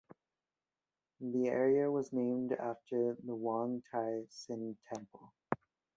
[1.19, 5.31] The area was named after the Wong Tai Sin Temple.